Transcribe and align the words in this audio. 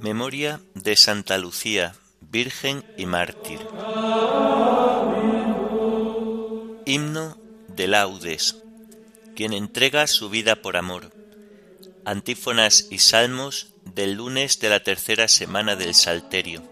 Memoria 0.00 0.62
de 0.74 0.96
Santa 0.96 1.36
Lucía, 1.36 1.94
Virgen 2.22 2.82
y 2.96 3.04
Mártir. 3.04 3.58
Himno 6.86 7.36
de 7.68 7.86
laudes, 7.86 8.56
quien 9.36 9.52
entrega 9.52 10.06
su 10.06 10.30
vida 10.30 10.62
por 10.62 10.78
amor. 10.78 11.12
Antífonas 12.06 12.86
y 12.90 12.98
salmos 12.98 13.74
del 13.94 14.14
lunes 14.14 14.60
de 14.60 14.70
la 14.70 14.82
tercera 14.82 15.28
semana 15.28 15.76
del 15.76 15.94
Salterio. 15.94 16.62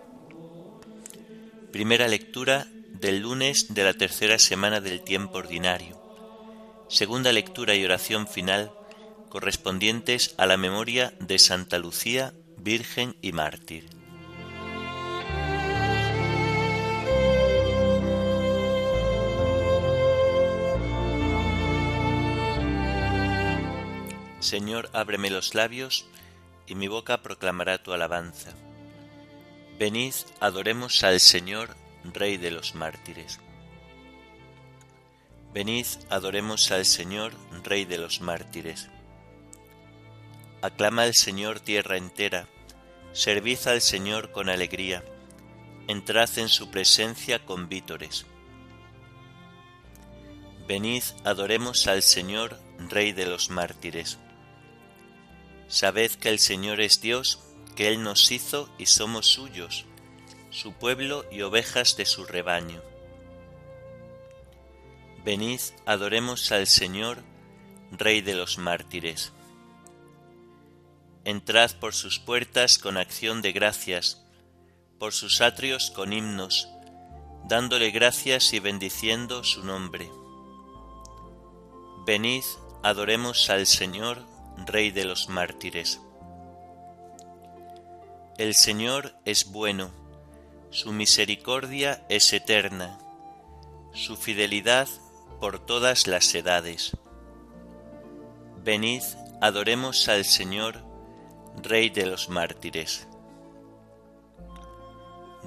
Primera 1.71 2.09
lectura 2.09 2.67
del 3.01 3.21
lunes 3.21 3.75
de 3.75 3.85
la 3.85 3.95
tercera 3.95 4.39
semana 4.39 4.81
del 4.81 5.03
tiempo 5.03 5.39
ordinario. 5.39 6.01
Segunda 6.89 7.33
lectura 7.33 7.75
y 7.75 7.85
oración 7.85 8.27
final 8.27 8.73
correspondientes 9.29 10.35
a 10.39 10.47
la 10.47 10.57
memoria 10.57 11.13
de 11.21 11.39
Santa 11.39 11.79
Lucía, 11.79 12.33
Virgen 12.57 13.17
y 13.21 13.33
Mártir. 13.33 13.89
Señor, 24.41 24.89
ábreme 24.93 25.31
los 25.31 25.55
labios, 25.55 26.07
y 26.67 26.75
mi 26.75 26.89
boca 26.89 27.23
proclamará 27.23 27.83
tu 27.83 27.93
alabanza. 27.93 28.53
Venid, 29.79 30.15
adoremos 30.41 31.05
al 31.05 31.21
Señor, 31.21 31.77
Rey 32.13 32.37
de 32.37 32.51
los 32.51 32.75
mártires. 32.75 33.41
Venid, 35.53 35.87
adoremos 36.11 36.71
al 36.71 36.85
Señor, 36.85 37.33
Rey 37.65 37.85
de 37.85 37.99
los 37.99 38.21
mártires. 38.21 38.89
Aclama 40.61 41.03
al 41.03 41.15
Señor 41.15 41.61
tierra 41.61 41.97
entera, 41.97 42.47
servid 43.13 43.59
al 43.67 43.81
Señor 43.81 44.31
con 44.33 44.49
alegría, 44.49 45.03
entrad 45.87 46.29
en 46.39 46.49
su 46.49 46.71
presencia 46.71 47.45
con 47.45 47.69
vítores. 47.69 48.27
Venid, 50.69 51.03
adoremos 51.25 51.87
al 51.87 52.03
Señor, 52.03 52.61
Rey 52.79 53.13
de 53.13 53.27
los 53.27 53.49
mártires. 53.49 54.19
Sabed 55.67 56.13
que 56.13 56.29
el 56.29 56.39
Señor 56.39 56.81
es 56.81 57.01
Dios, 57.01 57.41
que 57.75 57.89
Él 57.89 58.03
nos 58.03 58.31
hizo 58.31 58.69
y 58.79 58.87
somos 58.87 59.27
suyos, 59.27 59.87
su 60.51 60.73
pueblo 60.73 61.25
y 61.31 61.43
ovejas 61.43 61.97
de 61.97 62.07
su 62.07 62.25
rebaño. 62.25 62.83
Venid, 65.25 65.61
adoremos 65.85 66.53
al 66.53 66.67
Señor, 66.67 67.23
Rey 67.91 68.21
de 68.21 68.35
los 68.35 68.59
mártires. 68.59 69.33
Entrad 71.25 71.73
por 71.81 71.95
sus 71.95 72.19
puertas 72.19 72.79
con 72.79 72.97
acción 72.97 73.43
de 73.43 73.53
gracias, 73.53 74.25
por 74.99 75.13
sus 75.13 75.41
atrios 75.41 75.91
con 75.91 76.13
himnos, 76.13 76.69
dándole 77.45 77.91
gracias 77.91 78.53
y 78.53 78.61
bendiciendo 78.61 79.45
su 79.45 79.65
nombre. 79.65 80.11
Venid, 82.07 82.45
adoremos 82.83 83.51
al 83.51 83.67
Señor, 83.67 84.25
Rey 84.67 84.91
de 84.91 85.05
los 85.05 85.29
mártires. 85.29 86.01
El 88.39 88.55
Señor 88.55 89.15
es 89.25 89.51
bueno, 89.51 89.91
su 90.71 90.93
misericordia 90.93 92.05
es 92.09 92.33
eterna, 92.33 92.99
su 93.95 94.17
fidelidad 94.17 94.89
por 95.41 95.65
todas 95.65 96.07
las 96.07 96.35
edades. 96.35 96.97
Venid, 98.63 99.03
adoremos 99.41 100.09
al 100.09 100.25
Señor, 100.25 100.85
Rey 101.63 101.89
de 101.89 102.07
los 102.07 102.29
mártires. 102.29 103.09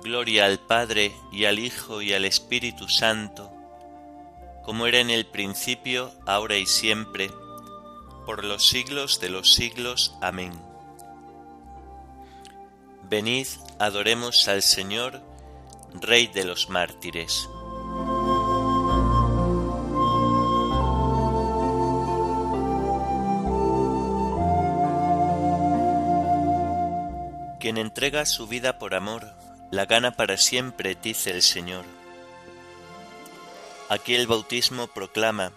Gloria 0.03 0.45
al 0.45 0.59
Padre 0.59 1.13
y 1.31 1.45
al 1.45 1.59
Hijo 1.59 2.01
y 2.01 2.13
al 2.13 2.25
Espíritu 2.25 2.89
Santo, 2.89 3.51
como 4.63 4.87
era 4.87 4.99
en 4.99 5.11
el 5.11 5.27
principio, 5.27 6.11
ahora 6.25 6.57
y 6.57 6.65
siempre, 6.65 7.29
por 8.25 8.43
los 8.43 8.67
siglos 8.67 9.19
de 9.19 9.29
los 9.29 9.53
siglos. 9.53 10.15
Amén. 10.21 10.70
Venid, 13.11 13.47
adoremos 13.77 14.47
al 14.47 14.61
Señor, 14.61 15.21
Rey 15.95 16.27
de 16.27 16.45
los 16.45 16.69
mártires. 16.69 17.49
Quien 27.59 27.77
entrega 27.77 28.25
su 28.25 28.47
vida 28.47 28.79
por 28.79 28.95
amor, 28.95 29.35
la 29.71 29.85
gana 29.85 30.15
para 30.15 30.37
siempre, 30.37 30.95
dice 30.95 31.31
el 31.31 31.41
Señor. 31.41 31.83
Aquí 33.89 34.15
el 34.15 34.25
bautismo 34.25 34.87
proclama, 34.87 35.51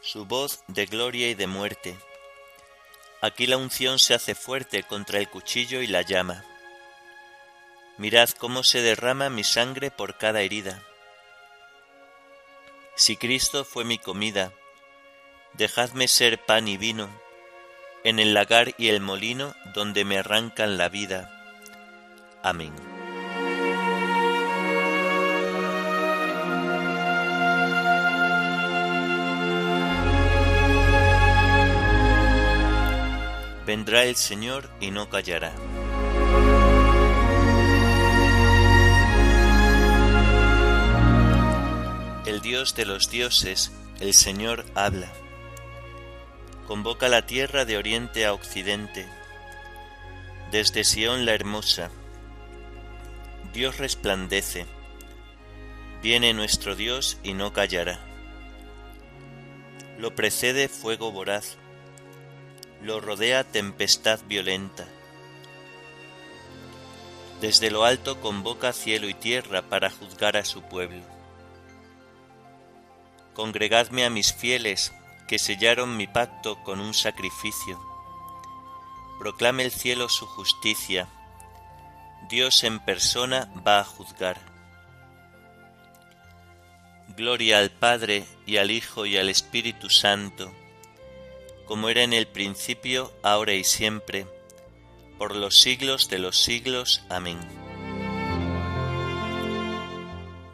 su 0.00 0.24
voz 0.24 0.62
de 0.66 0.86
gloria 0.86 1.28
y 1.28 1.34
de 1.34 1.46
muerte. 1.46 1.94
Aquí 3.20 3.46
la 3.46 3.58
unción 3.58 3.98
se 3.98 4.14
hace 4.14 4.34
fuerte 4.34 4.82
contra 4.84 5.18
el 5.18 5.28
cuchillo 5.28 5.82
y 5.82 5.86
la 5.86 6.00
llama. 6.00 6.46
Mirad 8.00 8.30
cómo 8.30 8.62
se 8.62 8.80
derrama 8.80 9.28
mi 9.28 9.44
sangre 9.44 9.90
por 9.90 10.16
cada 10.16 10.40
herida. 10.40 10.82
Si 12.96 13.18
Cristo 13.18 13.66
fue 13.66 13.84
mi 13.84 13.98
comida, 13.98 14.54
dejadme 15.52 16.08
ser 16.08 16.38
pan 16.38 16.66
y 16.66 16.78
vino, 16.78 17.10
en 18.02 18.18
el 18.18 18.32
lagar 18.32 18.74
y 18.78 18.88
el 18.88 19.02
molino 19.02 19.54
donde 19.74 20.06
me 20.06 20.16
arrancan 20.16 20.78
la 20.78 20.88
vida. 20.88 21.30
Amén. 22.42 22.72
vendrá 33.66 34.02
el 34.02 34.16
Señor 34.16 34.68
y 34.80 34.90
no 34.90 35.08
callará. 35.08 35.52
Dios 42.42 42.74
de 42.74 42.84
los 42.84 43.10
dioses, 43.10 43.72
el 44.00 44.14
Señor 44.14 44.64
habla. 44.74 45.12
Convoca 46.66 47.08
la 47.08 47.26
tierra 47.26 47.64
de 47.64 47.76
oriente 47.76 48.26
a 48.26 48.32
occidente, 48.32 49.06
desde 50.50 50.84
Sión 50.84 51.24
la 51.26 51.34
hermosa. 51.34 51.90
Dios 53.52 53.78
resplandece. 53.78 54.66
Viene 56.02 56.32
nuestro 56.32 56.76
Dios 56.76 57.18
y 57.22 57.34
no 57.34 57.52
callará. 57.52 58.00
Lo 59.98 60.14
precede 60.14 60.68
fuego 60.68 61.12
voraz 61.12 61.58
lo 62.82 63.00
rodea 63.00 63.44
tempestad 63.44 64.20
violenta. 64.26 64.86
Desde 67.40 67.70
lo 67.70 67.84
alto 67.84 68.20
convoca 68.20 68.72
cielo 68.72 69.08
y 69.08 69.14
tierra 69.14 69.62
para 69.62 69.90
juzgar 69.90 70.36
a 70.36 70.44
su 70.44 70.62
pueblo. 70.62 71.02
Congregadme 73.40 74.04
a 74.04 74.10
mis 74.10 74.34
fieles 74.34 74.92
que 75.26 75.38
sellaron 75.38 75.96
mi 75.96 76.06
pacto 76.06 76.62
con 76.62 76.78
un 76.78 76.92
sacrificio. 76.92 77.80
Proclame 79.18 79.62
el 79.62 79.70
cielo 79.70 80.10
su 80.10 80.26
justicia. 80.26 81.08
Dios 82.28 82.64
en 82.64 82.80
persona 82.80 83.50
va 83.66 83.80
a 83.80 83.84
juzgar. 83.84 84.36
Gloria 87.16 87.60
al 87.60 87.70
Padre 87.70 88.26
y 88.44 88.58
al 88.58 88.70
Hijo 88.70 89.06
y 89.06 89.16
al 89.16 89.30
Espíritu 89.30 89.88
Santo 89.88 90.52
como 91.64 91.88
era 91.88 92.02
en 92.02 92.12
el 92.12 92.26
principio, 92.26 93.10
ahora 93.22 93.54
y 93.54 93.64
siempre, 93.64 94.26
por 95.16 95.34
los 95.34 95.58
siglos 95.58 96.10
de 96.10 96.18
los 96.18 96.36
siglos. 96.36 97.02
Amén. 97.08 97.38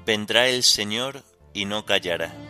Vendrá 0.04 0.46
el 0.46 0.62
Señor 0.62 1.24
y 1.52 1.64
no 1.64 1.84
callará. 1.84 2.45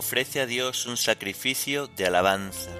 Ofrece 0.00 0.40
a 0.40 0.46
Dios 0.46 0.86
un 0.86 0.96
sacrificio 0.96 1.88
de 1.88 2.06
alabanza. 2.06 2.70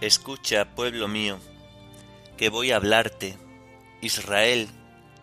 Escucha, 0.00 0.74
pueblo 0.74 1.06
mío, 1.06 1.38
que 2.36 2.48
voy 2.48 2.72
a 2.72 2.76
hablarte, 2.78 3.38
Israel, 4.02 4.68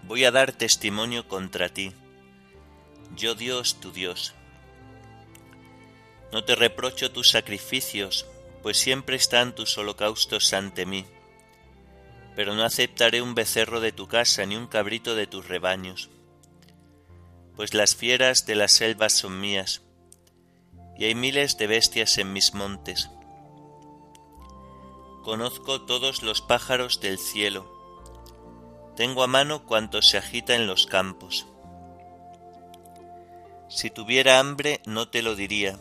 voy 0.03 0.23
a 0.23 0.31
dar 0.31 0.53
testimonio 0.53 1.27
contra 1.27 1.67
ti, 1.67 1.91
yo 3.17 3.35
Dios 3.35 3.81
tu 3.81 3.91
Dios. 3.91 4.33
No 6.31 6.45
te 6.45 6.55
reprocho 6.55 7.11
tus 7.11 7.31
sacrificios, 7.31 8.25
pues 8.63 8.77
siempre 8.77 9.17
están 9.17 9.53
tus 9.53 9.77
holocaustos 9.77 10.53
ante 10.53 10.85
mí, 10.85 11.05
pero 12.35 12.55
no 12.55 12.63
aceptaré 12.63 13.21
un 13.21 13.35
becerro 13.35 13.79
de 13.79 13.91
tu 13.91 14.07
casa 14.07 14.45
ni 14.45 14.55
un 14.55 14.67
cabrito 14.67 15.15
de 15.15 15.27
tus 15.27 15.47
rebaños, 15.47 16.09
pues 17.55 17.73
las 17.73 17.95
fieras 17.95 18.45
de 18.45 18.55
las 18.55 18.71
selvas 18.71 19.13
son 19.13 19.39
mías, 19.39 19.81
y 20.97 21.05
hay 21.05 21.15
miles 21.15 21.57
de 21.57 21.67
bestias 21.67 22.17
en 22.17 22.33
mis 22.33 22.53
montes. 22.53 23.09
Conozco 25.23 25.81
todos 25.81 26.23
los 26.23 26.41
pájaros 26.41 26.99
del 27.01 27.19
cielo, 27.19 27.81
tengo 28.95 29.23
a 29.23 29.27
mano 29.27 29.65
cuanto 29.65 30.01
se 30.01 30.17
agita 30.17 30.55
en 30.55 30.67
los 30.67 30.85
campos. 30.85 31.47
Si 33.69 33.89
tuviera 33.89 34.39
hambre 34.39 34.81
no 34.85 35.07
te 35.07 35.21
lo 35.21 35.35
diría, 35.35 35.79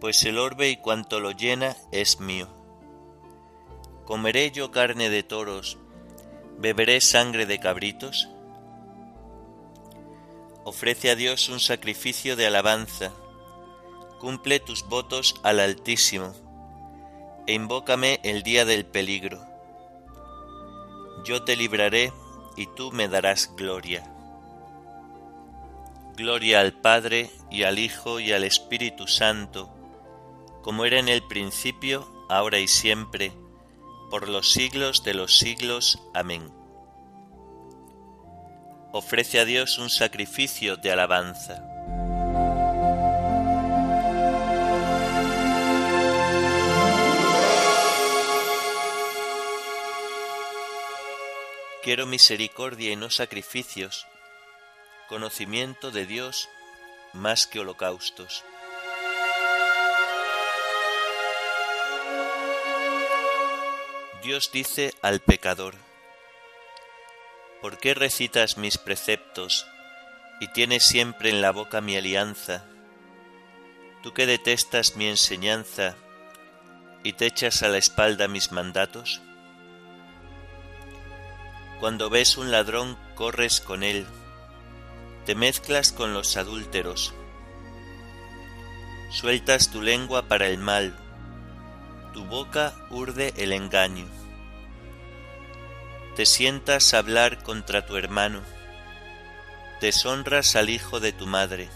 pues 0.00 0.22
el 0.24 0.38
orbe 0.38 0.68
y 0.68 0.76
cuanto 0.76 1.18
lo 1.18 1.30
llena 1.30 1.76
es 1.90 2.20
mío. 2.20 2.57
¿Comeré 4.08 4.50
yo 4.52 4.70
carne 4.70 5.10
de 5.10 5.22
toros? 5.22 5.76
¿Beberé 6.56 7.02
sangre 7.02 7.44
de 7.44 7.60
cabritos? 7.60 8.30
Ofrece 10.64 11.10
a 11.10 11.14
Dios 11.14 11.50
un 11.50 11.60
sacrificio 11.60 12.34
de 12.34 12.46
alabanza, 12.46 13.12
cumple 14.18 14.60
tus 14.60 14.88
votos 14.88 15.34
al 15.42 15.60
Altísimo, 15.60 16.32
e 17.46 17.52
invócame 17.52 18.18
el 18.22 18.42
día 18.42 18.64
del 18.64 18.86
peligro. 18.86 19.44
Yo 21.26 21.44
te 21.44 21.54
libraré 21.54 22.10
y 22.56 22.64
tú 22.64 22.90
me 22.92 23.08
darás 23.08 23.54
gloria. 23.56 24.10
Gloria 26.16 26.60
al 26.60 26.72
Padre 26.72 27.30
y 27.50 27.64
al 27.64 27.78
Hijo 27.78 28.20
y 28.20 28.32
al 28.32 28.44
Espíritu 28.44 29.06
Santo, 29.06 29.68
como 30.62 30.86
era 30.86 30.98
en 30.98 31.10
el 31.10 31.22
principio, 31.24 32.10
ahora 32.30 32.58
y 32.58 32.68
siempre, 32.68 33.34
por 34.10 34.28
los 34.28 34.52
siglos 34.52 35.04
de 35.04 35.14
los 35.14 35.38
siglos. 35.38 35.98
Amén. 36.14 36.52
Ofrece 38.92 39.38
a 39.38 39.44
Dios 39.44 39.78
un 39.78 39.90
sacrificio 39.90 40.76
de 40.76 40.90
alabanza. 40.90 41.64
Quiero 51.82 52.06
misericordia 52.06 52.92
y 52.92 52.96
no 52.96 53.08
sacrificios, 53.08 54.06
conocimiento 55.08 55.90
de 55.90 56.06
Dios 56.06 56.48
más 57.14 57.46
que 57.46 57.60
holocaustos. 57.60 58.44
Dios 64.28 64.50
dice 64.52 64.92
al 65.00 65.20
pecador, 65.20 65.74
¿por 67.62 67.78
qué 67.78 67.94
recitas 67.94 68.58
mis 68.58 68.76
preceptos 68.76 69.66
y 70.38 70.48
tienes 70.48 70.82
siempre 70.82 71.30
en 71.30 71.40
la 71.40 71.50
boca 71.50 71.80
mi 71.80 71.96
alianza? 71.96 72.66
Tú 74.02 74.12
que 74.12 74.26
detestas 74.26 74.96
mi 74.96 75.06
enseñanza 75.06 75.96
y 77.02 77.14
te 77.14 77.24
echas 77.24 77.62
a 77.62 77.68
la 77.68 77.78
espalda 77.78 78.28
mis 78.28 78.52
mandatos. 78.52 79.22
Cuando 81.80 82.10
ves 82.10 82.36
un 82.36 82.50
ladrón 82.50 82.98
corres 83.14 83.62
con 83.62 83.82
él, 83.82 84.06
te 85.24 85.34
mezclas 85.34 85.90
con 85.90 86.12
los 86.12 86.36
adúlteros, 86.36 87.14
sueltas 89.10 89.70
tu 89.70 89.80
lengua 89.80 90.28
para 90.28 90.48
el 90.48 90.58
mal, 90.58 90.94
tu 92.12 92.26
boca 92.26 92.74
urde 92.90 93.32
el 93.38 93.54
engaño. 93.54 94.17
Te 96.18 96.26
sientas 96.26 96.94
a 96.94 96.98
hablar 96.98 97.44
contra 97.44 97.86
tu 97.86 97.96
hermano, 97.96 98.42
deshonras 99.80 100.56
al 100.56 100.68
hijo 100.68 100.98
de 100.98 101.12
tu 101.12 101.28
madre. 101.28 101.68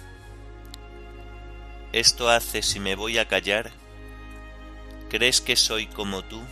¿Esto 1.93 2.29
hace 2.29 2.63
si 2.63 2.81
me 2.81 2.97
voy 2.97 3.19
a 3.19 3.29
callar? 3.29 3.71
¿Crees 5.09 5.41
que 5.41 5.55
soy 5.55 5.87
como 5.87 6.25
tú? 6.25 6.43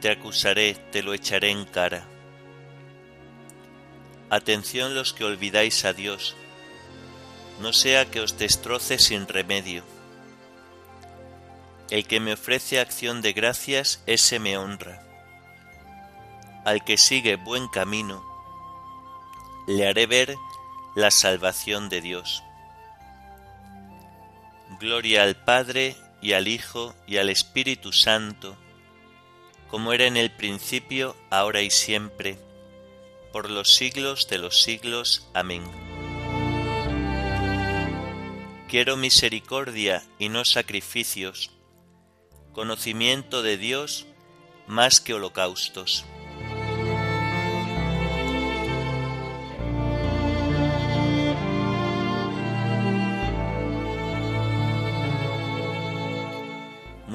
te 0.00 0.10
acusaré, 0.10 0.72
te 0.90 1.02
lo 1.02 1.12
echaré 1.12 1.50
en 1.50 1.66
cara. 1.66 2.06
Atención 4.30 4.94
los 4.94 5.12
que 5.12 5.24
olvidáis 5.24 5.84
a 5.84 5.92
Dios, 5.92 6.36
no 7.60 7.74
sea 7.74 8.10
que 8.10 8.20
os 8.20 8.38
destroce 8.38 8.98
sin 8.98 9.28
remedio. 9.28 9.84
El 11.90 12.06
que 12.06 12.18
me 12.18 12.32
ofrece 12.32 12.80
acción 12.80 13.20
de 13.20 13.34
gracias, 13.34 14.02
ese 14.06 14.38
me 14.38 14.56
honra. 14.56 15.09
Al 16.64 16.84
que 16.84 16.98
sigue 16.98 17.36
buen 17.36 17.68
camino, 17.68 18.22
le 19.66 19.86
haré 19.86 20.06
ver 20.06 20.36
la 20.94 21.10
salvación 21.10 21.88
de 21.88 22.00
Dios. 22.00 22.42
Gloria 24.78 25.22
al 25.22 25.36
Padre 25.36 25.96
y 26.20 26.32
al 26.32 26.48
Hijo 26.48 26.94
y 27.06 27.16
al 27.16 27.30
Espíritu 27.30 27.92
Santo, 27.92 28.56
como 29.68 29.92
era 29.92 30.06
en 30.06 30.16
el 30.16 30.30
principio, 30.30 31.16
ahora 31.30 31.62
y 31.62 31.70
siempre, 31.70 32.38
por 33.32 33.48
los 33.48 33.74
siglos 33.74 34.28
de 34.28 34.38
los 34.38 34.62
siglos. 34.62 35.28
Amén. 35.32 35.62
Quiero 38.68 38.96
misericordia 38.96 40.02
y 40.18 40.28
no 40.28 40.44
sacrificios, 40.44 41.50
conocimiento 42.52 43.42
de 43.42 43.56
Dios 43.56 44.06
más 44.66 45.00
que 45.00 45.14
holocaustos. 45.14 46.04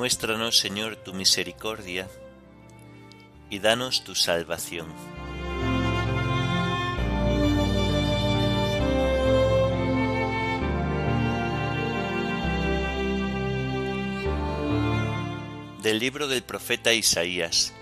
Muéstranos, 0.05 0.59
Señor, 0.59 0.97
tu 0.97 1.15
misericordia 1.15 2.07
y 3.50 3.57
danos 3.57 4.03
tu 4.03 4.13
salvación. 4.13 4.85
Del 15.81 15.97
libro 15.97 16.27
del 16.27 16.43
profeta 16.43 16.93
Isaías. 16.93 17.74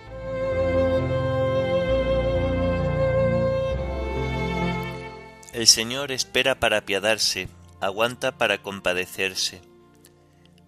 El 5.52 5.68
Señor 5.68 6.14
espera 6.14 6.56
para 6.56 6.78
apiadarse, 6.78 7.50
aguanta 7.82 8.38
para 8.38 8.60
compadecerse, 8.60 9.73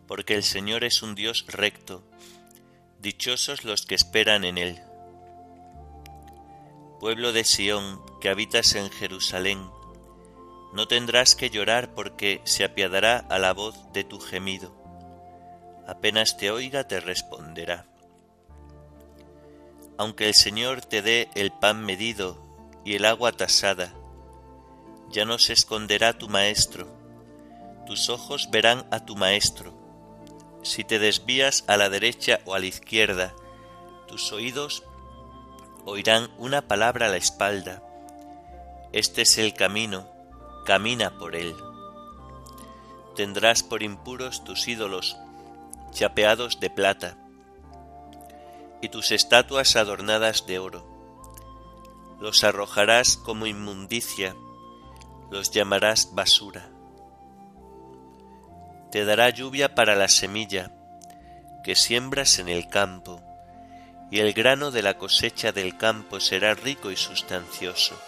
porque 0.07 0.35
el 0.35 0.43
Señor 0.43 0.83
es 0.83 1.01
un 1.01 1.15
Dios 1.15 1.45
recto, 1.47 2.03
dichosos 2.99 3.63
los 3.63 3.85
que 3.85 3.95
esperan 3.95 4.43
en 4.43 4.57
Él. 4.57 4.81
Pueblo 6.99 7.33
de 7.33 7.43
Sión, 7.43 8.01
que 8.21 8.29
habitas 8.29 8.75
en 8.75 8.89
Jerusalén, 8.89 9.69
no 10.73 10.87
tendrás 10.87 11.35
que 11.35 11.49
llorar 11.49 11.93
porque 11.93 12.41
se 12.43 12.63
apiadará 12.63 13.17
a 13.29 13.39
la 13.39 13.53
voz 13.53 13.75
de 13.93 14.03
tu 14.03 14.19
gemido. 14.19 14.75
Apenas 15.87 16.37
te 16.37 16.51
oiga 16.51 16.85
te 16.85 16.99
responderá. 16.99 17.85
Aunque 19.97 20.27
el 20.27 20.33
Señor 20.33 20.81
te 20.81 21.01
dé 21.01 21.29
el 21.35 21.51
pan 21.51 21.85
medido 21.85 22.43
y 22.83 22.95
el 22.95 23.05
agua 23.05 23.31
tasada, 23.31 23.93
ya 25.09 25.23
no 25.25 25.37
se 25.37 25.53
esconderá 25.53 26.17
tu 26.17 26.27
maestro, 26.27 26.87
tus 27.85 28.09
ojos 28.09 28.49
verán 28.51 28.85
a 28.91 29.05
tu 29.05 29.15
maestro. 29.15 29.84
Si 30.65 30.83
te 30.83 30.97
desvías 30.97 31.63
a 31.67 31.77
la 31.77 31.89
derecha 31.89 32.39
o 32.45 32.55
a 32.55 32.59
la 32.59 32.65
izquierda, 32.65 33.35
tus 34.07 34.31
oídos 34.31 34.83
oirán 35.85 36.31
una 36.39 36.67
palabra 36.67 37.05
a 37.05 37.09
la 37.09 37.17
espalda. 37.17 37.83
Este 38.91 39.21
es 39.21 39.37
el 39.37 39.53
camino, 39.53 40.09
camina 40.65 41.19
por 41.19 41.35
él. 41.35 41.55
Tendrás 43.15 43.61
por 43.61 43.83
impuros 43.83 44.43
tus 44.43 44.67
ídolos, 44.67 45.15
chapeados 45.91 46.59
de 46.59 46.71
plata, 46.71 47.15
y 48.81 48.89
tus 48.89 49.11
estatuas 49.11 49.75
adornadas 49.75 50.47
de 50.47 50.57
oro. 50.57 50.83
Los 52.19 52.43
arrojarás 52.43 53.17
como 53.17 53.45
inmundicia, 53.45 54.35
los 55.29 55.51
llamarás 55.51 56.15
basura. 56.15 56.74
Te 58.91 59.05
dará 59.05 59.29
lluvia 59.29 59.75
para 59.75 59.95
la 59.95 60.07
semilla 60.07 60.71
que 61.63 61.75
siembras 61.75 62.39
en 62.39 62.49
el 62.49 62.69
campo 62.69 63.21
y 64.11 64.19
el 64.19 64.33
grano 64.33 64.71
de 64.71 64.81
la 64.81 64.97
cosecha 64.97 65.51
del 65.51 65.77
campo 65.77 66.19
será 66.19 66.53
rico 66.53 66.91
y 66.91 66.95
sustancioso. 66.95 67.99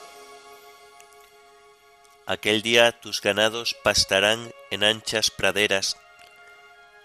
Aquel 2.26 2.62
día 2.62 2.92
tus 2.92 3.22
ganados 3.22 3.76
pastarán 3.84 4.52
en 4.70 4.84
anchas 4.84 5.32
praderas, 5.32 5.98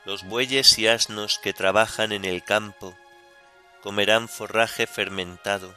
los 0.05 0.25
bueyes 0.25 0.79
y 0.79 0.89
asnos 0.89 1.39
que 1.39 1.53
trabajan 1.53 2.11
en 2.13 2.25
el 2.25 2.43
campo 2.43 2.97
comerán 3.83 4.29
forraje 4.29 4.87
fermentado, 4.87 5.75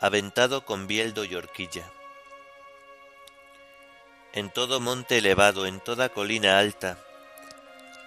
aventado 0.00 0.64
con 0.64 0.86
bieldo 0.86 1.24
y 1.24 1.34
horquilla. 1.34 1.90
En 4.32 4.50
todo 4.50 4.80
monte 4.80 5.18
elevado, 5.18 5.66
en 5.66 5.80
toda 5.80 6.10
colina 6.10 6.58
alta, 6.58 6.98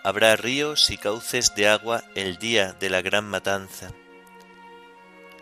habrá 0.04 0.36
ríos 0.36 0.90
y 0.90 0.98
cauces 0.98 1.56
de 1.56 1.68
agua 1.68 2.04
el 2.16 2.38
día 2.38 2.74
de 2.74 2.90
la 2.90 3.02
gran 3.02 3.26
matanza 3.26 3.92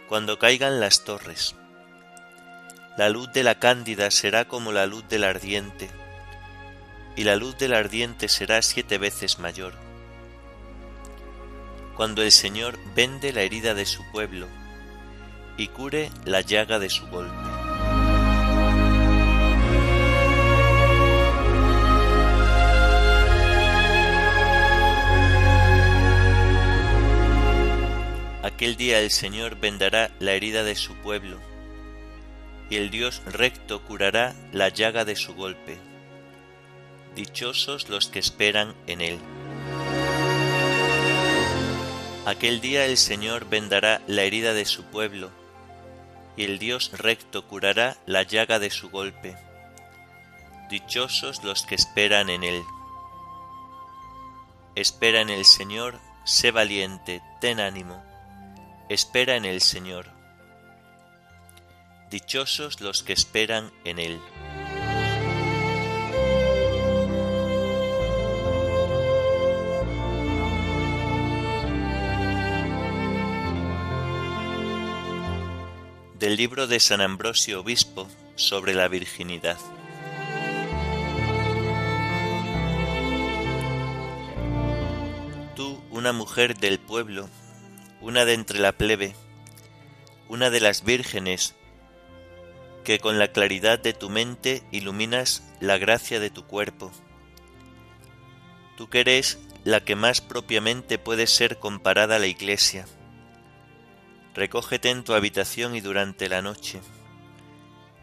cuando 0.09 0.39
caigan 0.39 0.79
las 0.79 1.03
torres. 1.03 1.55
La 2.97 3.09
luz 3.09 3.31
de 3.31 3.43
la 3.43 3.59
cándida 3.59 4.09
será 4.09 4.45
como 4.45 4.71
la 4.71 4.87
luz 4.87 5.07
del 5.07 5.23
ardiente, 5.23 5.87
y 7.15 7.23
la 7.23 7.35
luz 7.35 7.57
del 7.59 7.75
ardiente 7.75 8.27
será 8.27 8.63
siete 8.63 8.97
veces 8.97 9.37
mayor. 9.37 9.73
Cuando 11.95 12.23
el 12.23 12.31
Señor 12.31 12.79
vende 12.95 13.31
la 13.31 13.43
herida 13.43 13.75
de 13.75 13.85
su 13.85 14.03
pueblo 14.11 14.47
y 15.57 15.67
cure 15.67 16.09
la 16.25 16.41
llaga 16.41 16.79
de 16.79 16.89
su 16.89 17.05
golpe. 17.07 17.48
Aquel 28.59 28.75
día 28.75 28.99
el 28.99 29.09
Señor 29.09 29.55
vendará 29.55 30.11
la 30.19 30.33
herida 30.33 30.65
de 30.65 30.75
su 30.75 30.93
pueblo, 30.95 31.39
y 32.69 32.75
el 32.75 32.91
Dios 32.91 33.21
recto 33.25 33.81
curará 33.85 34.35
la 34.51 34.67
llaga 34.67 35.05
de 35.05 35.15
su 35.15 35.33
golpe. 35.33 35.77
Dichosos 37.15 37.87
los 37.87 38.09
que 38.09 38.19
esperan 38.19 38.75
en 38.85 38.99
él. 38.99 39.17
Aquel 42.25 42.59
día 42.59 42.85
el 42.85 42.97
Señor 42.97 43.47
vendará 43.47 44.01
la 44.07 44.23
herida 44.23 44.53
de 44.53 44.65
su 44.65 44.83
pueblo, 44.83 45.29
y 46.35 46.43
el 46.43 46.59
Dios 46.59 46.91
recto 46.91 47.47
curará 47.47 47.95
la 48.05 48.23
llaga 48.23 48.59
de 48.59 48.71
su 48.71 48.89
golpe. 48.89 49.37
Dichosos 50.69 51.45
los 51.45 51.65
que 51.65 51.75
esperan 51.75 52.29
en 52.29 52.43
él. 52.43 52.61
Espera 54.75 55.21
en 55.21 55.29
el 55.29 55.45
Señor, 55.45 55.97
sé 56.25 56.51
valiente, 56.51 57.21
ten 57.39 57.61
ánimo 57.61 58.08
espera 58.89 59.35
en 59.35 59.45
el 59.45 59.61
Señor. 59.61 60.07
Dichosos 62.09 62.81
los 62.81 63.03
que 63.03 63.13
esperan 63.13 63.71
en 63.85 63.99
Él. 63.99 64.19
Del 76.17 76.35
libro 76.35 76.65
de 76.65 76.79
San 76.79 76.99
Ambrosio 76.99 77.61
Obispo 77.61 78.09
sobre 78.35 78.73
la 78.73 78.87
virginidad. 78.87 79.57
Tú, 85.55 85.79
una 85.91 86.11
mujer 86.11 86.57
del 86.57 86.79
pueblo, 86.79 87.29
una 88.01 88.25
de 88.25 88.33
entre 88.33 88.59
la 88.59 88.71
plebe, 88.71 89.15
una 90.27 90.49
de 90.49 90.61
las 90.61 90.83
vírgenes, 90.83 91.55
que 92.83 92.99
con 92.99 93.19
la 93.19 93.29
claridad 93.29 93.79
de 93.79 93.93
tu 93.93 94.09
mente 94.09 94.63
iluminas 94.71 95.43
la 95.59 95.77
gracia 95.77 96.19
de 96.19 96.29
tu 96.29 96.45
cuerpo. 96.45 96.91
Tú 98.77 98.89
que 98.89 99.01
eres 99.01 99.39
la 99.63 99.83
que 99.83 99.95
más 99.95 100.21
propiamente 100.21 100.97
puede 100.97 101.27
ser 101.27 101.59
comparada 101.59 102.15
a 102.15 102.19
la 102.19 102.27
iglesia. 102.27 102.85
Recógete 104.33 104.89
en 104.89 105.03
tu 105.03 105.13
habitación 105.13 105.75
y 105.75 105.81
durante 105.81 106.29
la 106.29 106.41
noche. 106.41 106.79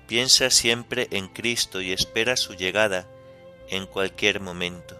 Piensa 0.06 0.50
siempre 0.50 1.08
en 1.10 1.28
Cristo 1.28 1.80
y 1.80 1.92
espera 1.92 2.36
su 2.36 2.54
llegada 2.54 3.08
en 3.68 3.86
cualquier 3.86 4.40
momento. 4.40 4.96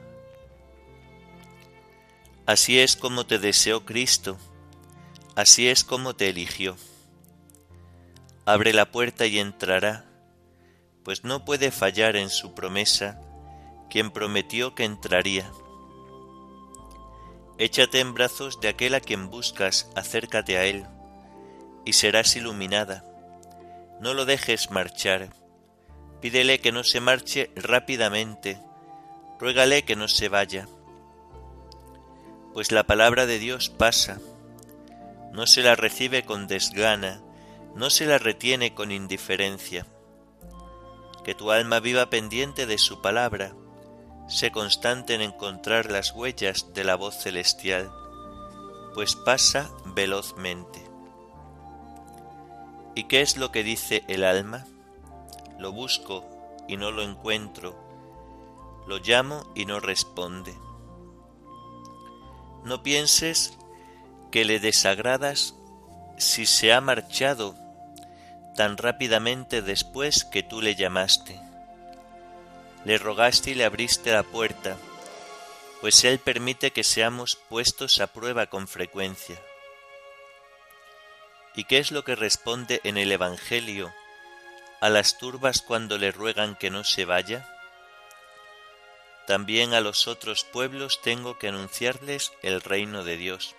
Así 2.46 2.78
es 2.78 2.96
como 2.96 3.26
te 3.26 3.38
deseó 3.38 3.84
Cristo, 3.84 4.38
Así 5.36 5.68
es 5.68 5.84
como 5.84 6.16
te 6.16 6.30
eligió. 6.30 6.76
Abre 8.46 8.72
la 8.72 8.90
puerta 8.90 9.26
y 9.26 9.38
entrará, 9.38 10.06
pues 11.04 11.24
no 11.24 11.44
puede 11.44 11.70
fallar 11.70 12.16
en 12.16 12.30
su 12.30 12.54
promesa 12.54 13.20
quien 13.90 14.10
prometió 14.10 14.74
que 14.74 14.84
entraría. 14.84 15.52
Échate 17.58 18.00
en 18.00 18.14
brazos 18.14 18.60
de 18.62 18.68
aquel 18.68 18.94
a 18.94 19.00
quien 19.00 19.28
buscas, 19.28 19.90
acércate 19.94 20.56
a 20.56 20.64
él, 20.64 20.86
y 21.84 21.92
serás 21.92 22.34
iluminada. 22.34 23.04
No 24.00 24.14
lo 24.14 24.24
dejes 24.24 24.70
marchar, 24.70 25.28
pídele 26.22 26.60
que 26.60 26.72
no 26.72 26.82
se 26.82 27.00
marche 27.00 27.50
rápidamente, 27.56 28.58
ruégale 29.38 29.84
que 29.84 29.96
no 29.96 30.08
se 30.08 30.30
vaya, 30.30 30.66
pues 32.54 32.72
la 32.72 32.84
palabra 32.84 33.26
de 33.26 33.38
Dios 33.38 33.68
pasa 33.68 34.18
no 35.32 35.46
se 35.46 35.62
la 35.62 35.76
recibe 35.76 36.24
con 36.24 36.46
desgana, 36.46 37.22
no 37.74 37.90
se 37.90 38.06
la 38.06 38.18
retiene 38.18 38.74
con 38.74 38.90
indiferencia. 38.90 39.86
Que 41.24 41.34
tu 41.34 41.50
alma 41.50 41.80
viva 41.80 42.08
pendiente 42.08 42.66
de 42.66 42.78
su 42.78 43.02
palabra, 43.02 43.54
sé 44.28 44.50
constante 44.50 45.14
en 45.14 45.20
encontrar 45.20 45.90
las 45.90 46.12
huellas 46.12 46.72
de 46.72 46.84
la 46.84 46.96
voz 46.96 47.16
celestial, 47.16 47.90
pues 48.94 49.14
pasa 49.14 49.70
velozmente. 49.84 50.82
¿Y 52.94 53.04
qué 53.04 53.20
es 53.20 53.36
lo 53.36 53.52
que 53.52 53.62
dice 53.62 54.04
el 54.08 54.24
alma? 54.24 54.66
Lo 55.58 55.72
busco 55.72 56.24
y 56.66 56.76
no 56.76 56.90
lo 56.90 57.02
encuentro, 57.02 57.76
lo 58.86 58.98
llamo 58.98 59.44
y 59.54 59.66
no 59.66 59.80
responde. 59.80 60.54
No 62.64 62.82
pienses 62.82 63.58
que 64.30 64.44
le 64.44 64.60
desagradas 64.60 65.54
si 66.18 66.46
se 66.46 66.72
ha 66.72 66.80
marchado 66.80 67.54
tan 68.56 68.78
rápidamente 68.78 69.60
después 69.62 70.24
que 70.24 70.42
tú 70.42 70.62
le 70.62 70.74
llamaste. 70.74 71.38
Le 72.84 72.98
rogaste 72.98 73.50
y 73.50 73.54
le 73.54 73.64
abriste 73.64 74.12
la 74.12 74.22
puerta, 74.22 74.76
pues 75.80 76.04
Él 76.04 76.18
permite 76.18 76.70
que 76.70 76.84
seamos 76.84 77.36
puestos 77.36 78.00
a 78.00 78.06
prueba 78.06 78.46
con 78.46 78.66
frecuencia. 78.66 79.36
¿Y 81.54 81.64
qué 81.64 81.78
es 81.78 81.90
lo 81.90 82.04
que 82.04 82.14
responde 82.14 82.80
en 82.84 82.96
el 82.96 83.12
Evangelio 83.12 83.92
a 84.80 84.88
las 84.88 85.18
turbas 85.18 85.62
cuando 85.62 85.98
le 85.98 86.12
ruegan 86.12 86.56
que 86.56 86.70
no 86.70 86.84
se 86.84 87.04
vaya? 87.04 87.46
También 89.26 89.74
a 89.74 89.80
los 89.80 90.06
otros 90.06 90.44
pueblos 90.44 91.00
tengo 91.02 91.38
que 91.38 91.48
anunciarles 91.48 92.32
el 92.42 92.62
reino 92.62 93.04
de 93.04 93.16
Dios 93.16 93.56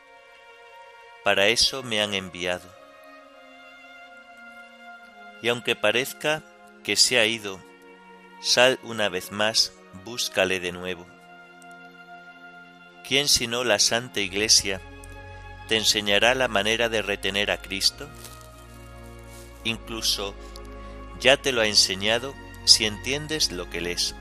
para 1.28 1.48
eso 1.48 1.84
me 1.84 2.02
han 2.02 2.14
enviado. 2.14 2.70
Y 5.42 5.50
aunque 5.50 5.76
parezca 5.76 6.42
que 6.86 6.96
se 6.96 7.20
ha 7.20 7.26
ido, 7.26 7.60
sal 8.42 8.80
una 8.82 9.10
vez 9.10 9.34
más, 9.34 9.74
búscale 10.06 10.62
de 10.62 10.72
nuevo. 10.72 11.06
¿Quién 13.06 13.28
sino 13.28 13.66
la 13.66 13.78
Santa 13.78 14.22
Iglesia 14.22 14.80
te 15.68 15.76
enseñará 15.76 16.34
la 16.34 16.48
manera 16.48 16.88
de 16.88 17.02
retener 17.02 17.52
a 17.52 17.62
Cristo? 17.62 18.08
Incluso 19.66 20.34
ya 21.20 21.36
te 21.36 21.52
lo 21.52 21.60
ha 21.60 21.68
enseñado 21.68 22.34
si 22.64 22.86
entiendes 22.86 23.52
lo 23.52 23.70
que 23.70 23.82
lees. 23.82 24.16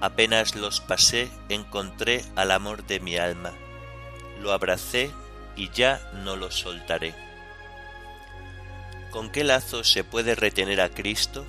Apenas 0.00 0.54
los 0.54 0.80
pasé, 0.80 1.28
encontré 1.48 2.24
al 2.36 2.52
amor 2.52 2.86
de 2.86 3.00
mi 3.00 3.16
alma, 3.16 3.52
lo 4.40 4.52
abracé 4.52 5.10
y 5.56 5.70
ya 5.70 6.00
no 6.24 6.36
lo 6.36 6.50
soltaré. 6.50 7.14
¿Con 9.10 9.30
qué 9.30 9.44
lazo 9.44 9.84
se 9.84 10.04
puede 10.04 10.34
retener 10.34 10.80
a 10.80 10.88
Cristo? 10.88 11.46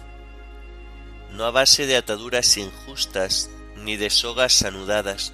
No 1.32 1.46
a 1.46 1.52
base 1.52 1.88
de 1.88 1.98
ataduras 1.98 2.58
injustas 2.58 3.50
ni 3.78 3.98
de 3.98 4.10
sogas 4.10 4.64
anudadas, 4.64 5.34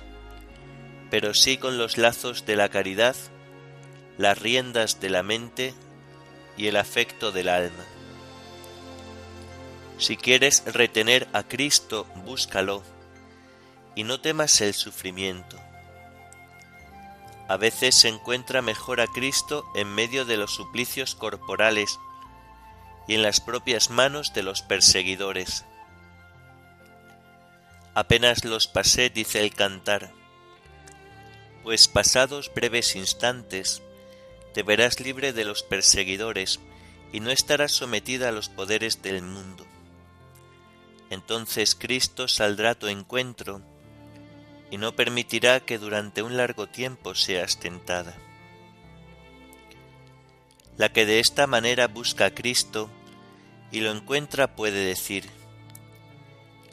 pero 1.10 1.34
sí 1.34 1.58
con 1.58 1.78
los 1.78 1.98
lazos 1.98 2.46
de 2.46 2.56
la 2.56 2.70
caridad, 2.70 3.16
las 4.18 4.40
riendas 4.40 5.00
de 5.00 5.10
la 5.10 5.24
mente 5.24 5.74
y 6.58 6.68
el 6.68 6.78
afecto 6.78 7.32
del 7.32 7.50
alma. 7.50 7.86
Si 9.98 10.18
quieres 10.18 10.64
retener 10.66 11.28
a 11.34 11.44
Cristo, 11.44 12.08
búscalo 12.26 12.82
y 13.96 14.04
no 14.04 14.22
temas 14.22 14.62
el 14.62 14.74
sufrimiento 14.74 15.60
A 17.52 17.58
veces 17.58 17.96
se 17.96 18.08
encuentra 18.08 18.62
mejor 18.62 19.02
a 19.02 19.08
Cristo 19.08 19.70
en 19.76 19.94
medio 19.94 20.24
de 20.24 20.38
los 20.38 20.56
suplicios 20.56 21.16
corporales 21.16 22.00
y 23.10 23.16
en 23.16 23.24
las 23.24 23.42
propias 23.42 23.90
manos 23.90 24.34
de 24.34 24.42
los 24.42 24.62
perseguidores. 24.62 25.66
Apenas 27.94 28.46
los 28.46 28.68
pasé, 28.68 29.10
dice 29.10 29.42
el 29.42 29.54
cantar, 29.54 30.14
pues 31.62 31.90
pasados 31.90 32.50
breves 32.56 32.96
instantes, 32.96 33.82
te 34.54 34.64
verás 34.64 35.02
libre 35.02 35.34
de 35.34 35.44
los 35.44 35.62
perseguidores 35.62 36.62
y 37.12 37.20
no 37.20 37.32
estarás 37.32 37.74
sometida 37.74 38.30
a 38.30 38.32
los 38.32 38.48
poderes 38.48 39.02
del 39.02 39.24
mundo. 39.24 39.66
Entonces 41.10 41.76
Cristo 41.76 42.30
saldrá 42.30 42.70
a 42.70 42.76
tu 42.76 42.88
encuentro 42.88 43.62
y 44.72 44.78
no 44.78 44.96
permitirá 44.96 45.60
que 45.60 45.78
durante 45.78 46.24
un 46.24 46.38
largo 46.38 46.68
tiempo 46.68 47.14
seas 47.14 47.60
tentada. 47.60 48.16
La 50.78 50.92
que 50.92 51.06
de 51.06 51.20
esta 51.20 51.46
manera 51.46 51.88
busca 51.88 52.28
a 52.28 52.34
Cristo 52.34 52.90
y 53.70 53.82
lo 53.82 53.92
encuentra 53.92 54.56
puede 54.56 54.84
decir, 54.86 55.30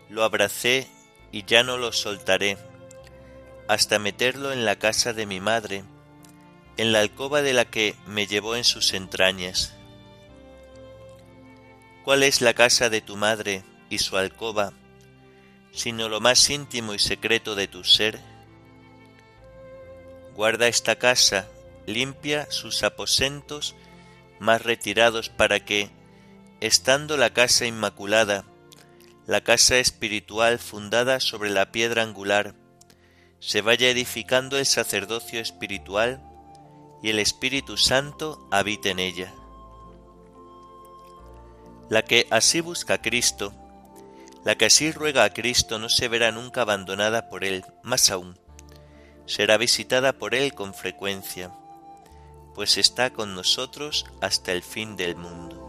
lo 0.09 0.23
abracé 0.23 0.87
y 1.33 1.45
ya 1.45 1.65
no 1.65 1.77
lo 1.77 1.93
soltaré, 1.93 2.57
hasta 3.67 3.99
meterlo 3.99 4.53
en 4.53 4.65
la 4.65 4.77
casa 4.77 5.13
de 5.13 5.27
mi 5.27 5.41
madre, 5.41 5.83
en 6.77 6.93
la 6.93 7.01
alcoba 7.01 7.43
de 7.43 7.53
la 7.53 7.65
que 7.65 7.97
me 8.07 8.27
llevó 8.27 8.55
en 8.57 8.65
sus 8.65 8.95
entrañas. 8.95 9.75
¿Cuál 12.05 12.23
es 12.23 12.41
la 12.41 12.55
casa 12.55 12.89
de 12.89 13.01
tu 13.01 13.17
madre 13.17 13.65
y 13.91 13.99
su 13.99 14.17
alcoba, 14.17 14.73
sino 15.79 16.09
lo 16.09 16.21
más 16.21 16.51
íntimo 16.51 16.93
y 16.93 16.99
secreto 16.99 17.55
de 17.55 17.69
tu 17.69 17.85
ser? 17.85 18.19
Guarda 20.35 20.67
esta 20.67 20.97
casa, 20.97 21.47
limpia 21.87 22.51
sus 22.51 22.83
aposentos 22.83 23.77
más 24.41 24.61
retirados 24.63 25.29
para 25.29 25.61
que, 25.61 25.89
estando 26.61 27.17
la 27.17 27.31
casa 27.31 27.65
inmaculada, 27.65 28.45
la 29.29 29.43
casa 29.43 29.79
espiritual 29.79 30.59
fundada 30.59 31.21
sobre 31.21 31.49
la 31.49 31.71
piedra 31.71 32.03
angular, 32.03 32.57
se 33.39 33.63
vaya 33.63 33.89
edificando 33.89 34.59
el 34.59 34.67
sacerdocio 34.67 35.39
espiritual 35.39 36.21
y 37.05 37.11
el 37.11 37.21
Espíritu 37.21 37.77
Santo 37.77 38.49
habite 38.51 38.91
en 38.91 38.99
ella. 38.99 39.33
La 41.89 42.03
que 42.03 42.27
así 42.31 42.61
busca 42.61 43.01
Cristo, 43.01 43.55
la 44.49 44.57
que 44.57 44.65
así 44.65 44.93
ruega 44.93 45.25
a 45.25 45.35
Cristo 45.35 45.79
no 45.79 45.91
se 45.91 46.09
verá 46.09 46.33
nunca 46.33 46.63
abandonada 46.63 47.29
por 47.29 47.45
Él, 47.45 47.67
más 47.83 48.09
aún, 48.09 48.39
será 49.27 49.59
visitada 49.59 50.15
por 50.15 50.35
Él 50.35 50.55
con 50.55 50.73
frecuencia, 50.73 51.53
pues 52.55 52.79
está 52.79 53.13
con 53.13 53.35
nosotros 53.35 54.07
hasta 54.23 54.53
el 54.53 54.63
fin 54.63 54.97
del 54.97 55.17
mundo. 55.17 55.67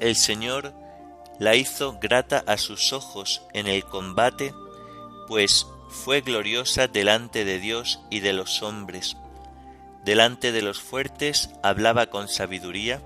El 0.00 0.16
Señor 0.16 0.74
la 1.38 1.54
hizo 1.54 2.00
grata 2.00 2.42
a 2.48 2.56
sus 2.56 2.92
ojos 2.92 3.42
en 3.52 3.68
el 3.68 3.84
combate, 3.84 4.52
pues 5.28 5.68
fue 5.96 6.20
gloriosa 6.20 6.86
delante 6.86 7.44
de 7.44 7.58
Dios 7.58 8.00
y 8.10 8.20
de 8.20 8.32
los 8.32 8.62
hombres. 8.62 9.16
Delante 10.04 10.52
de 10.52 10.62
los 10.62 10.80
fuertes 10.80 11.50
hablaba 11.64 12.06
con 12.06 12.28
sabiduría, 12.28 13.02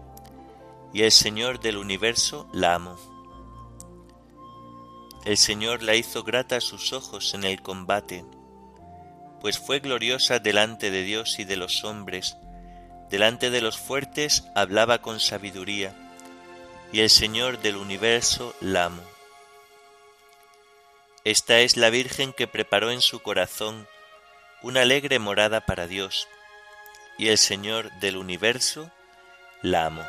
y 0.92 1.02
el 1.02 1.12
Señor 1.12 1.60
del 1.60 1.78
universo 1.78 2.46
la 2.52 2.74
amó. 2.74 2.98
El 5.24 5.38
Señor 5.38 5.82
la 5.82 5.94
hizo 5.94 6.24
grata 6.24 6.56
a 6.56 6.60
sus 6.60 6.92
ojos 6.92 7.32
en 7.32 7.44
el 7.44 7.62
combate, 7.62 8.24
pues 9.40 9.58
fue 9.58 9.80
gloriosa 9.80 10.38
delante 10.38 10.90
de 10.90 11.02
Dios 11.02 11.38
y 11.38 11.44
de 11.44 11.56
los 11.56 11.84
hombres. 11.84 12.36
Delante 13.08 13.50
de 13.50 13.62
los 13.62 13.78
fuertes 13.78 14.44
hablaba 14.54 15.00
con 15.00 15.20
sabiduría, 15.20 15.94
y 16.92 17.00
el 17.00 17.08
Señor 17.08 17.62
del 17.62 17.76
universo 17.76 18.54
la 18.60 18.86
amó. 18.86 19.19
Esta 21.24 21.58
es 21.60 21.76
la 21.76 21.90
Virgen 21.90 22.32
que 22.32 22.46
preparó 22.46 22.90
en 22.90 23.02
su 23.02 23.20
corazón 23.20 23.86
una 24.62 24.80
alegre 24.82 25.18
morada 25.18 25.66
para 25.66 25.86
Dios, 25.86 26.28
y 27.18 27.28
el 27.28 27.36
Señor 27.36 27.92
del 28.00 28.16
universo 28.16 28.90
la 29.60 29.84
amó. 29.84 30.06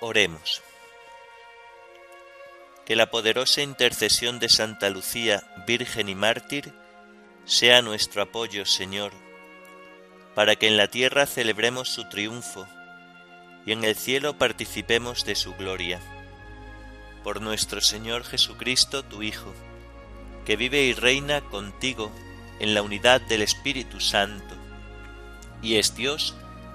Oremos. 0.00 0.62
Que 2.86 2.96
la 2.96 3.10
poderosa 3.10 3.60
intercesión 3.60 4.38
de 4.38 4.48
Santa 4.48 4.88
Lucía, 4.88 5.42
Virgen 5.66 6.08
y 6.08 6.14
Mártir, 6.14 6.72
sea 7.44 7.82
nuestro 7.82 8.22
apoyo, 8.22 8.64
Señor, 8.64 9.12
para 10.34 10.56
que 10.56 10.66
en 10.66 10.78
la 10.78 10.88
tierra 10.88 11.26
celebremos 11.26 11.90
su 11.90 12.08
triunfo 12.08 12.66
y 13.66 13.72
en 13.72 13.84
el 13.84 13.96
cielo 13.96 14.36
participemos 14.36 15.24
de 15.24 15.34
su 15.34 15.54
gloria. 15.54 16.00
Por 17.22 17.40
nuestro 17.40 17.80
Señor 17.80 18.24
Jesucristo, 18.24 19.04
tu 19.04 19.22
Hijo, 19.22 19.54
que 20.44 20.56
vive 20.56 20.82
y 20.82 20.92
reina 20.92 21.40
contigo 21.40 22.12
en 22.60 22.74
la 22.74 22.82
unidad 22.82 23.20
del 23.22 23.42
Espíritu 23.42 24.00
Santo, 24.00 24.54
y 25.62 25.76
es 25.76 25.94
Dios 25.94 26.34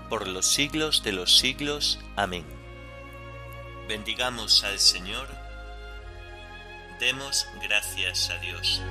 por 0.10 0.28
los 0.28 0.48
siglos 0.48 1.04
de 1.04 1.12
los 1.12 1.38
siglos. 1.38 2.00
Amén. 2.16 2.44
Bendigamos 3.88 4.64
al 4.64 4.80
Señor, 4.80 5.28
demos 7.00 7.48
gracias 7.62 8.30
a 8.32 8.38
Dios. 8.40 8.82